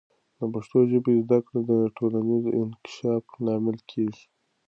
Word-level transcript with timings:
د 0.39 0.41
پښتو 0.53 0.77
ژبې 0.91 1.13
زده 1.23 1.39
کړه 1.45 1.59
د 1.69 1.71
ټولنیز 1.97 2.43
انکشاف 2.59 3.23
لامل 3.45 3.77
کیږي. 3.91 4.25